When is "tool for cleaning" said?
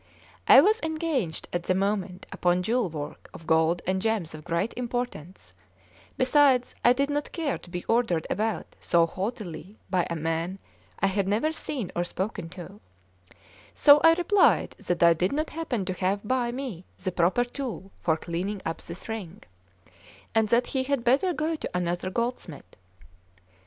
17.43-18.59